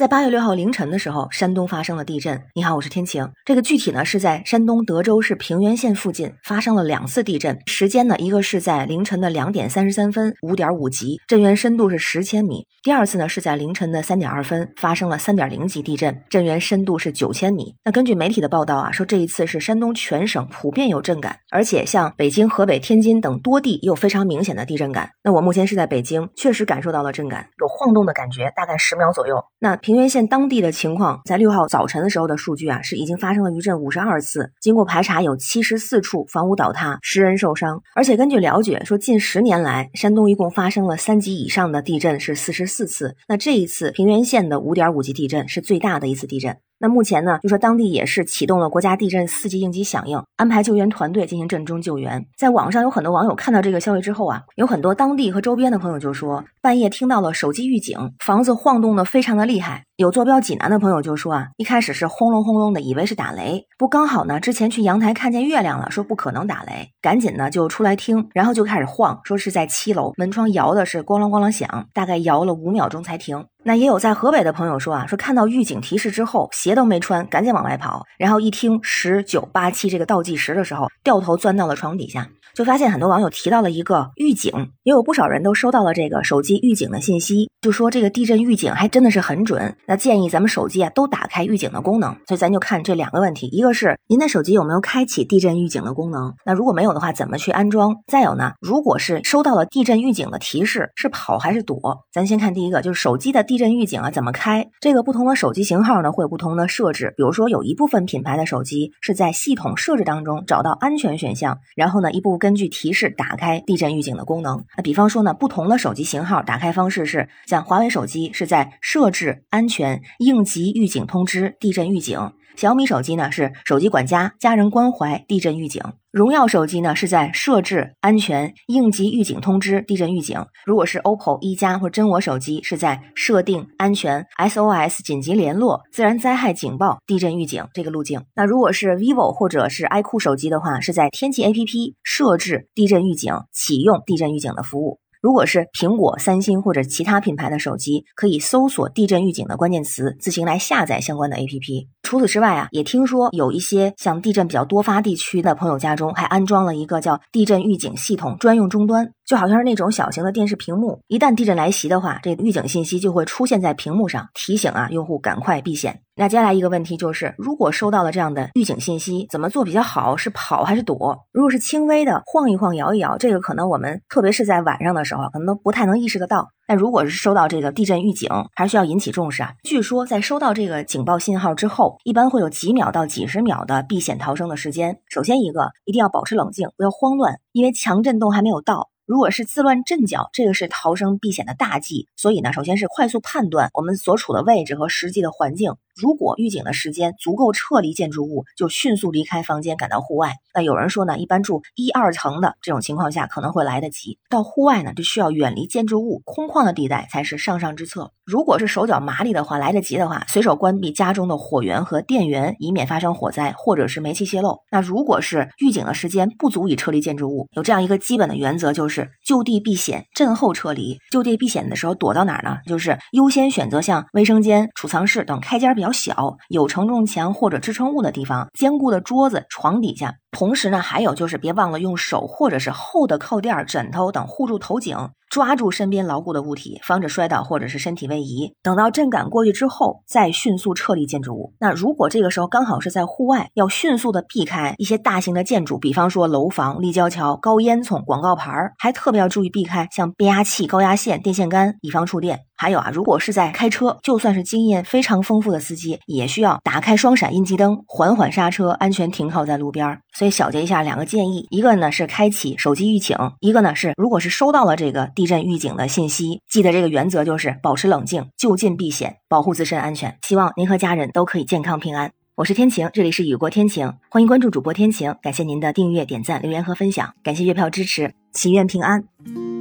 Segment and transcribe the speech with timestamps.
[0.00, 2.42] 在八月六号凌晨的时候，山东发生了地震。
[2.54, 3.28] 你好，我是天晴。
[3.44, 17.74] 这个具体呢是在山东德州市平原县附近发生了两次地震，时间呢一个是在凌晨的两点三十三分，五点五级，震源深度是十千米；第二次呢是在凌晨的三点二分，发生了三点零级地震，震源深度是九千米。
[17.84, 25.10] 那根据媒体的报道啊，说这一次是山东全省普遍有震感，而且像北京、河北、天津等多地也有非常明显的地震感。
[25.22, 29.34] 那我目前是在北京，确实感受到了震感，有晃动的感觉，大概十秒左右。
[29.58, 37.82] 那平原县当地的情况，在六号早晨的时候的数据啊，是已经发生了余震五十二次，经过排查有七十四处房屋倒塌，十人受伤。
[37.96, 43.16] 而且根据了解，说近十年来，山东一共发生了三级以上的地震是四十四次。
[43.26, 46.56] 那这一次平原县的五点五级地震是最大的一次地震。
[46.82, 52.24] 那目前呢，就说当地也是启动了国家地震四级应急响应，安排救援团队进行震中救援。
[52.38, 59.84] 在网上有很多网友看到这个消息之后啊，有很多当地和周边的朋友就说，半夜听到了手机预警，房子晃动的非常的厉害。
[59.96, 73.44] 有坐标济南的朋友就说啊，一开始是轰隆轰隆的，以为是打雷，不刚好呢，之前去阳台看见月亮了，说不可能打雷，赶紧呢就出来听，然后就开始晃，说是在七楼，门窗摇的是咣啷咣啷响，大概摇了五秒钟才停。
[73.62, 82.26] 那也有在河北的朋友说啊，说看到预警提示之后，鞋都没穿，赶紧往外跑，然后一听十九八七这个倒计时的时候，掉头钻到了床底下。
[82.54, 89.76] 就发现很多网友提到了一个预警，也有不少人都收到了这个手机预警的信息，就说这个地震预警还真的是很准。
[89.86, 92.14] 那建议咱们手机啊都打开预警的功能。
[92.26, 96.34] 所以咱就看这两个问题，一个是您的手机有没有开启地震预警的功能？
[96.44, 97.96] 那如果没有的话，怎么去安装？
[98.06, 101.80] 再有呢，如果是收到了地震预警的提示，是跑还是躲？
[102.12, 104.68] 咱先看第一个，就是手机的地震预警啊怎么开？
[104.80, 112.49] 这个不同的手机型号呢会有不同的设置，比如说有一部分品牌的手机是在系统设置当中找到安全选项，然后呢一步跟。
[112.50, 114.64] 根据提示打开地震预警的功能。
[114.76, 122.32] 那比方说呢，不同的手机型号打开方式是，像华为手机是在设置安全应急预警通知地震预警。
[122.56, 130.44] 小米手机呢是手机管家、家人关怀、地震预警；荣耀手机呢是在设置安全应急预警通知、地震预警。
[130.66, 138.22] 如果是 OPPO、一加或真我手机，是在设定安全 SOS 紧急联络、自然灾害警报、地震预警这个路径。
[138.34, 144.98] 那如果是 vivo 或者是 iQOO 手机的话，是在天气 APP 设置地震预警、启用地震预警的服务。
[145.20, 151.88] 如果是苹果、三星或者其他品牌的手机，可以搜索地震预警的关键词，自行来下载相关的 APP。
[152.02, 160.98] 除此之外啊，也听说有一些像地震比较多发地区的朋友家中，还安装了一个叫地震预警系统专用终端，就好像是那种小型的电视屏幕。
[161.06, 166.00] 一旦地震来袭的话，这预警信息就会出现在屏幕上，提醒啊用户赶快避险。
[166.16, 170.16] 那接下来一个问题就是，如果收到了这样的预警信息，怎么做比较好？
[170.16, 171.16] 是跑还是躲？
[171.30, 176.48] 如果是轻微的晃一晃、摇一摇，这个可能我们特别是在晚上的时候，可能都不太能意识得到。
[176.66, 179.52] 但如果是收到这个地震预警，还是需要引起重视啊。
[179.62, 184.98] 据说在收到这个警报信号之后，一般会有几秒到几十秒的避险逃生的时间。
[185.08, 188.89] 首先一个，一定要保持冷静，不要慌乱，因为强震动还没有到。
[189.10, 192.06] 如果是自乱阵脚，这个是逃生避险的大忌。
[192.16, 195.74] 所以呢，首先是快速判断我们所处的位置和实际的环境。
[196.00, 200.32] 如果预警的时间足够撤离建筑物，就迅速离开房间，赶到户外。
[200.54, 204.18] 那有人说呢，一般住一二层的这种情况下可能会来得及。
[204.30, 208.12] 到户外呢，就需要远离建筑物，空旷的地带才是上上之策。
[208.24, 214.60] 如果是手脚麻利的话，来得及的话，随手关闭家中的火源和电源，以免发生火灾或者是煤气泄漏。
[214.70, 220.98] 那如果是预警的时间不足以撤离建筑物，有这样一个基本的原则，就是就地避险，震后撤离。
[221.10, 222.58] 就地避险的时候躲到哪儿呢？
[222.66, 230.14] 就是优先选择像卫生间、储藏室等开间比较小、有承重墙或者支撑物的地方，坚固的桌子、床底下。
[230.32, 234.96] 同时呢，还有就是别忘了用手或者是厚的靠垫、枕头等护住头颈。
[235.28, 238.52] 抓住身边牢固的物体，防止摔倒或者是身体位移。
[238.64, 241.54] 等到震感过去之后，再迅速撤离建筑物。
[241.60, 252.40] 那如果这个时候刚好是在户外，要迅速的避开一些大型的建筑，比方说楼房、立交桥、高烟囱、广告牌儿，还特别要注意避开像变压器、高压线、电线杆，以防触电。
[252.60, 259.98] 还有啊，如果是在开车，就算是经验非常丰富的司机，也需要打开双闪应急灯，缓缓刹车，安全停靠在路边。
[260.12, 270.14] 所以小结一下两个建议：一个呢是开启手机预警，一个呢是如果是收到了这个地震预警的信息，记得这个原则就是保持冷静，就近避险，保护自身安全。
[270.20, 272.12] 希望您和家人都可以健康平安。
[272.34, 279.02] 我是天晴，这里是雨过天晴，欢迎关注主播天晴，感谢您的订阅、点赞、留言和分享，感谢月票支持，祈愿平安，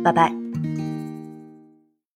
[0.04, 0.89] 拜拜。